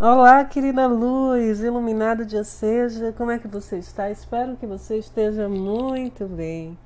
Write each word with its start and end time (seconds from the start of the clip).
Olá, 0.00 0.44
querida 0.44 0.86
luz, 0.86 1.58
iluminado 1.58 2.24
dia 2.24 2.44
seja, 2.44 3.12
como 3.14 3.32
é 3.32 3.38
que 3.40 3.48
você 3.48 3.78
está? 3.78 4.08
Espero 4.08 4.56
que 4.56 4.64
você 4.64 4.96
esteja 4.96 5.48
muito 5.48 6.24
bem. 6.28 6.78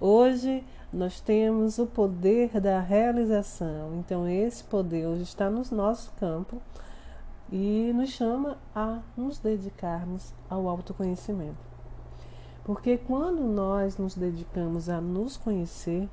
Hoje 0.00 0.64
nós 0.90 1.20
temos 1.20 1.78
o 1.78 1.84
poder 1.84 2.58
da 2.58 2.80
realização, 2.80 3.96
então 3.98 4.26
esse 4.26 4.64
poder 4.64 5.06
hoje 5.06 5.24
está 5.24 5.50
no 5.50 5.62
nosso 5.70 6.14
campo 6.18 6.62
e 7.52 7.92
nos 7.94 8.08
chama 8.08 8.56
a 8.74 9.00
nos 9.14 9.38
dedicarmos 9.38 10.32
ao 10.48 10.66
autoconhecimento. 10.66 11.58
Porque 12.64 12.96
quando 12.96 13.42
nós 13.42 13.98
nos 13.98 14.14
dedicamos 14.14 14.88
a 14.88 14.98
nos 14.98 15.36
conhecer, 15.36 16.08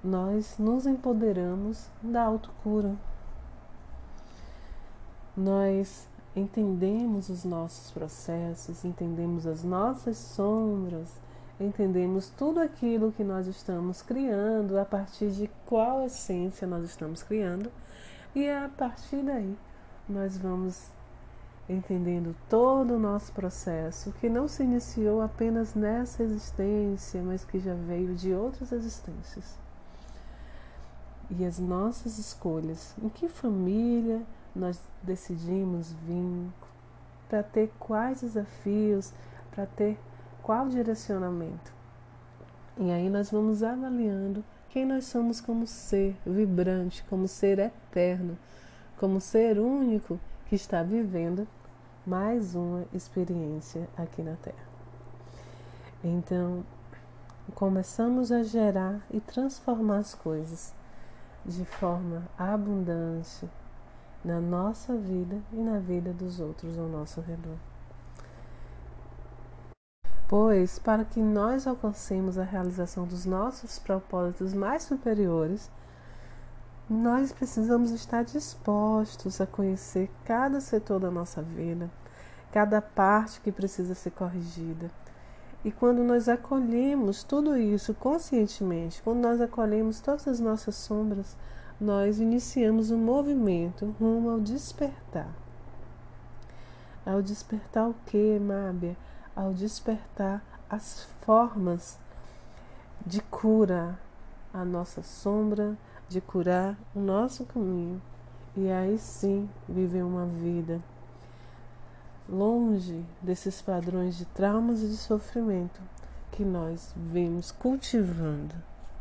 nós 0.00 0.54
nos 0.60 0.86
empoderamos 0.86 1.88
da 2.00 2.22
autocura 2.22 2.94
nós 5.38 6.08
entendemos 6.34 7.28
os 7.28 7.44
nossos 7.44 7.90
processos, 7.90 8.84
entendemos 8.84 9.46
as 9.46 9.62
nossas 9.62 10.16
sombras, 10.16 11.08
entendemos 11.60 12.28
tudo 12.30 12.60
aquilo 12.60 13.12
que 13.12 13.24
nós 13.24 13.46
estamos 13.46 14.02
criando, 14.02 14.78
a 14.78 14.84
partir 14.84 15.30
de 15.30 15.48
qual 15.64 16.04
essência 16.04 16.66
nós 16.66 16.84
estamos 16.84 17.22
criando, 17.22 17.70
e 18.34 18.48
a 18.48 18.68
partir 18.76 19.22
daí 19.22 19.56
nós 20.08 20.36
vamos 20.36 20.90
entendendo 21.68 22.34
todo 22.48 22.94
o 22.94 22.98
nosso 22.98 23.30
processo, 23.32 24.12
que 24.20 24.28
não 24.28 24.48
se 24.48 24.62
iniciou 24.62 25.20
apenas 25.20 25.74
nessa 25.74 26.22
existência, 26.22 27.22
mas 27.22 27.44
que 27.44 27.58
já 27.58 27.74
veio 27.74 28.14
de 28.14 28.32
outras 28.32 28.72
existências. 28.72 29.58
E 31.30 31.44
as 31.44 31.58
nossas 31.58 32.18
escolhas, 32.18 32.94
em 33.02 33.10
que 33.10 33.28
família, 33.28 34.22
nós 34.54 34.80
decidimos 35.02 35.92
vir, 36.06 36.48
para 37.28 37.42
ter 37.42 37.70
quais 37.78 38.20
desafios, 38.20 39.12
para 39.50 39.66
ter 39.66 39.98
qual 40.42 40.68
direcionamento. 40.68 41.72
E 42.76 42.90
aí 42.90 43.10
nós 43.10 43.30
vamos 43.30 43.62
avaliando 43.62 44.44
quem 44.70 44.84
nós 44.84 45.06
somos 45.06 45.40
como 45.40 45.66
ser 45.66 46.16
vibrante, 46.24 47.04
como 47.08 47.26
ser 47.26 47.58
eterno, 47.58 48.38
como 48.98 49.20
ser 49.20 49.58
único 49.58 50.18
que 50.46 50.54
está 50.54 50.82
vivendo 50.82 51.46
mais 52.06 52.54
uma 52.54 52.84
experiência 52.94 53.88
aqui 53.96 54.22
na 54.22 54.34
Terra. 54.36 54.68
Então, 56.02 56.64
começamos 57.54 58.30
a 58.30 58.42
gerar 58.42 59.00
e 59.10 59.20
transformar 59.20 59.98
as 59.98 60.14
coisas 60.14 60.72
de 61.44 61.64
forma 61.64 62.22
abundante, 62.38 63.48
na 64.24 64.40
nossa 64.40 64.94
vida 64.94 65.40
e 65.52 65.56
na 65.56 65.78
vida 65.78 66.12
dos 66.12 66.40
outros 66.40 66.78
ao 66.78 66.86
nosso 66.86 67.20
redor. 67.20 67.56
Pois, 70.28 70.78
para 70.78 71.04
que 71.04 71.20
nós 71.20 71.66
alcancemos 71.66 72.38
a 72.38 72.44
realização 72.44 73.06
dos 73.06 73.24
nossos 73.24 73.78
propósitos 73.78 74.52
mais 74.52 74.82
superiores, 74.82 75.70
nós 76.88 77.32
precisamos 77.32 77.90
estar 77.90 78.24
dispostos 78.24 79.40
a 79.40 79.46
conhecer 79.46 80.10
cada 80.24 80.60
setor 80.60 81.00
da 81.00 81.10
nossa 81.10 81.40
vida, 81.40 81.90
cada 82.52 82.82
parte 82.82 83.40
que 83.40 83.52
precisa 83.52 83.94
ser 83.94 84.10
corrigida. 84.10 84.90
E 85.64 85.72
quando 85.72 86.04
nós 86.04 86.28
acolhemos 86.28 87.22
tudo 87.22 87.56
isso 87.56 87.92
conscientemente, 87.94 89.02
quando 89.02 89.20
nós 89.20 89.40
acolhemos 89.40 90.00
todas 90.00 90.28
as 90.28 90.40
nossas 90.40 90.76
sombras, 90.76 91.36
nós 91.80 92.18
iniciamos 92.18 92.90
um 92.90 92.98
movimento 92.98 93.94
rumo 94.00 94.30
ao 94.30 94.40
despertar. 94.40 95.32
Ao 97.06 97.22
despertar 97.22 97.88
o 97.88 97.94
que, 98.06 98.38
Mábia? 98.38 98.96
Ao 99.34 99.52
despertar 99.52 100.42
as 100.68 101.06
formas 101.22 101.98
de 103.06 103.20
cura 103.22 103.98
a 104.52 104.64
nossa 104.64 105.02
sombra, 105.02 105.76
de 106.08 106.20
curar 106.20 106.76
o 106.94 107.00
nosso 107.00 107.44
caminho. 107.44 108.00
E 108.56 108.70
aí 108.70 108.98
sim 108.98 109.48
viver 109.68 110.02
uma 110.02 110.26
vida 110.26 110.80
longe 112.28 113.04
desses 113.22 113.62
padrões 113.62 114.16
de 114.16 114.24
traumas 114.26 114.82
e 114.82 114.88
de 114.88 114.96
sofrimento 114.96 115.80
que 116.32 116.44
nós 116.44 116.92
vemos 116.96 117.50
cultivando, 117.50 118.54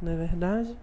não 0.00 0.12
é 0.12 0.16
verdade? 0.16 0.76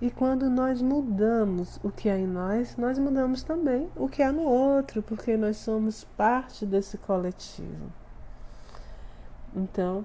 E 0.00 0.10
quando 0.10 0.50
nós 0.50 0.82
mudamos 0.82 1.80
o 1.82 1.90
que 1.90 2.10
há 2.10 2.18
em 2.18 2.26
nós, 2.26 2.76
nós 2.76 2.98
mudamos 2.98 3.42
também 3.42 3.90
o 3.96 4.08
que 4.08 4.22
há 4.22 4.30
no 4.30 4.42
outro, 4.42 5.02
porque 5.02 5.38
nós 5.38 5.56
somos 5.56 6.04
parte 6.04 6.66
desse 6.66 6.98
coletivo. 6.98 7.90
Então, 9.54 10.04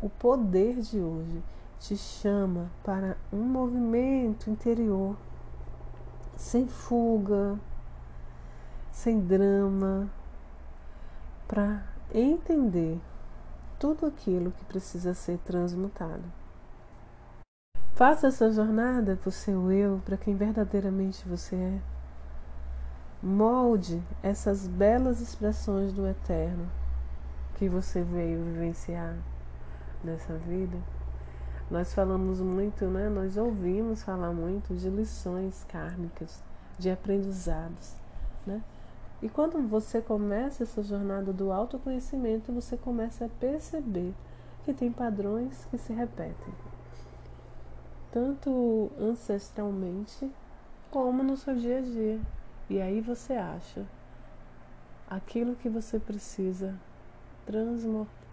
o 0.00 0.08
poder 0.08 0.76
de 0.80 1.00
hoje 1.00 1.42
te 1.80 1.96
chama 1.96 2.70
para 2.84 3.16
um 3.32 3.42
movimento 3.42 4.48
interior, 4.48 5.16
sem 6.36 6.68
fuga, 6.68 7.58
sem 8.92 9.18
drama, 9.18 10.08
para 11.48 11.82
entender 12.14 13.00
tudo 13.80 14.06
aquilo 14.06 14.52
que 14.52 14.64
precisa 14.66 15.12
ser 15.12 15.38
transmutado. 15.38 16.39
Faça 18.00 18.28
essa 18.28 18.50
jornada 18.50 19.14
para 19.14 19.28
o 19.28 19.30
seu 19.30 19.70
eu, 19.70 20.00
para 20.06 20.16
quem 20.16 20.34
verdadeiramente 20.34 21.28
você 21.28 21.54
é. 21.54 21.78
Molde 23.22 24.02
essas 24.22 24.66
belas 24.66 25.20
expressões 25.20 25.92
do 25.92 26.06
eterno 26.06 26.66
que 27.56 27.68
você 27.68 28.00
veio 28.00 28.42
vivenciar 28.42 29.18
nessa 30.02 30.32
vida. 30.32 30.78
Nós 31.70 31.92
falamos 31.92 32.40
muito, 32.40 32.86
né? 32.86 33.10
Nós 33.10 33.36
ouvimos 33.36 34.02
falar 34.02 34.32
muito 34.32 34.74
de 34.74 34.88
lições 34.88 35.62
kármicas, 35.64 36.42
de 36.78 36.90
aprendizados, 36.90 37.96
né? 38.46 38.62
E 39.20 39.28
quando 39.28 39.60
você 39.68 40.00
começa 40.00 40.62
essa 40.62 40.82
jornada 40.82 41.34
do 41.34 41.52
autoconhecimento, 41.52 42.50
você 42.50 42.78
começa 42.78 43.26
a 43.26 43.28
perceber 43.28 44.14
que 44.64 44.72
tem 44.72 44.90
padrões 44.90 45.66
que 45.70 45.76
se 45.76 45.92
repetem 45.92 46.54
tanto 48.12 48.90
ancestralmente 48.98 50.30
como 50.90 51.22
no 51.22 51.36
seu 51.36 51.54
dia 51.54 51.78
a 51.78 51.82
dia. 51.82 52.20
E 52.68 52.80
aí 52.80 53.00
você 53.00 53.34
acha 53.34 53.86
aquilo 55.08 55.56
que 55.56 55.68
você 55.68 55.98
precisa 55.98 56.74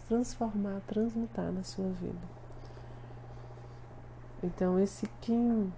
transformar, 0.08 0.82
transmutar 0.88 1.52
na 1.52 1.64
sua 1.64 1.90
vida. 1.90 2.38
Então 4.44 4.80
esse 4.80 5.08
Kim 5.22 5.74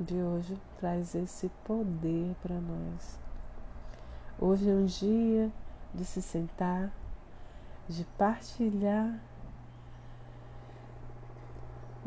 de 0.00 0.14
hoje 0.14 0.58
traz 0.78 1.14
esse 1.14 1.50
poder 1.64 2.34
para 2.42 2.58
nós. 2.58 3.18
Hoje 4.38 4.70
é 4.70 4.72
um 4.72 4.86
dia 4.86 5.52
de 5.92 6.04
se 6.04 6.22
sentar, 6.22 6.90
de 7.88 8.04
partilhar 8.16 9.18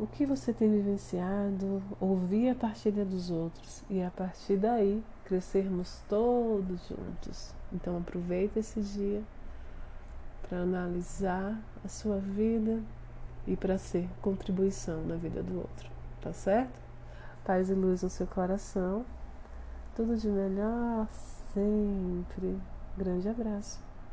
o 0.01 0.07
que 0.07 0.25
você 0.25 0.51
tem 0.51 0.67
vivenciado, 0.67 1.79
ouvir 2.00 2.50
a 2.50 2.56
partilha 2.56 3.06
dos 3.06 3.29
outros 3.29 3.84
e 3.88 4.01
a 4.01 4.09
partir 4.09 4.57
daí 4.57 5.03
crescermos 5.25 6.01
todos 6.09 6.88
juntos. 6.88 7.53
Então 7.72 7.95
aproveita 7.95 8.57
esse 8.57 8.81
dia 8.81 9.22
para 10.41 10.57
analisar 10.63 11.56
a 11.85 11.88
sua 11.88 12.17
vida 12.17 12.81
e 13.45 13.56
para 13.56 13.78
ser 13.78 14.09
contribuição 14.23 15.06
na 15.06 15.17
vida 15.17 15.44
do 15.44 15.59
outro, 15.59 15.88
tá 16.19 16.33
certo? 16.33 16.81
Paz 17.45 17.69
e 17.69 17.75
luz 17.75 18.01
no 18.01 18.09
seu 18.09 18.25
coração. 18.25 19.06
Tudo 19.95 20.18
de 20.18 20.28
melhor 20.28 21.07
sempre. 21.54 22.57
Grande 22.97 23.30
abraço. 23.30 23.91